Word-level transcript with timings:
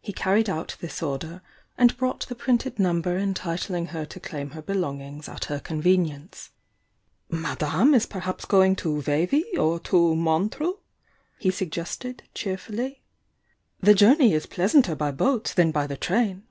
He 0.00 0.14
carried 0.14 0.48
out 0.48 0.78
this 0.80 1.02
order, 1.02 1.42
and 1.76 1.94
brought 1.98 2.26
the 2.26 2.34
printed 2.34 2.78
number 2.78 3.18
entitling 3.18 3.88
her 3.88 4.06
to 4.06 4.18
claim 4.18 4.52
her 4.52 4.62
belongings 4.62 5.28
at 5.28 5.44
her 5.44 5.60
convenience. 5.60 6.48
"Madame 7.28 7.92
is 7.92 8.06
perhaps 8.06 8.46
going 8.46 8.76
to 8.76 9.02
Vevy 9.02 9.44
or 9.58 9.78
to 9.80 10.16
Mon 10.16 10.48
treux?" 10.48 10.78
he 11.38 11.50
suggested, 11.50 12.22
cheerfully. 12.32 13.02
"The 13.80 13.92
journey 13.94 14.32
is 14.32 14.46
Dleasanter 14.46 14.96
by 14.96 15.10
boat 15.10 15.52
than 15.54 15.70
by 15.70 15.86
the 15.86 15.98
train." 15.98 16.44